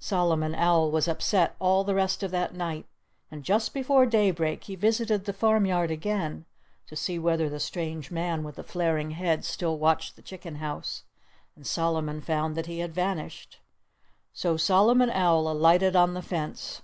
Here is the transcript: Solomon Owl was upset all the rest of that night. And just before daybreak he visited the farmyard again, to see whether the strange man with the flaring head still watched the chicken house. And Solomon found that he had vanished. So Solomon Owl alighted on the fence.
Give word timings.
Solomon 0.00 0.54
Owl 0.54 0.90
was 0.90 1.06
upset 1.06 1.54
all 1.58 1.84
the 1.84 1.94
rest 1.94 2.22
of 2.22 2.30
that 2.30 2.54
night. 2.54 2.86
And 3.30 3.44
just 3.44 3.74
before 3.74 4.06
daybreak 4.06 4.64
he 4.64 4.76
visited 4.76 5.26
the 5.26 5.34
farmyard 5.34 5.90
again, 5.90 6.46
to 6.86 6.96
see 6.96 7.18
whether 7.18 7.50
the 7.50 7.60
strange 7.60 8.10
man 8.10 8.44
with 8.44 8.54
the 8.54 8.62
flaring 8.64 9.10
head 9.10 9.44
still 9.44 9.76
watched 9.76 10.16
the 10.16 10.22
chicken 10.22 10.54
house. 10.54 11.02
And 11.54 11.66
Solomon 11.66 12.22
found 12.22 12.56
that 12.56 12.64
he 12.64 12.78
had 12.78 12.94
vanished. 12.94 13.58
So 14.32 14.56
Solomon 14.56 15.10
Owl 15.10 15.50
alighted 15.50 15.94
on 15.94 16.14
the 16.14 16.22
fence. 16.22 16.80